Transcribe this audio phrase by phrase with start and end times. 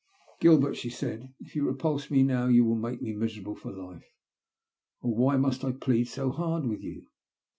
[0.21, 3.71] *' Gilbert," she said," if you repulse me now you will make me miserable for
[3.71, 4.01] hfe.
[5.03, 7.05] Oh, why must I plead so hard with you